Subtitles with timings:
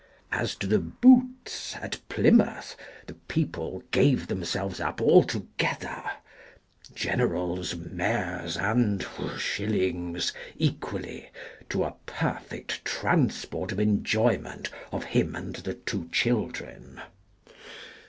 [0.31, 6.01] As to the" Boots" at Plymouth, the people gave themselves up altogether
[6.95, 9.05] (Generals, Mayors, and
[9.37, 11.29] Shillings, equally)
[11.69, 16.99] to a perfect transport of enjoy ment of him and the two children.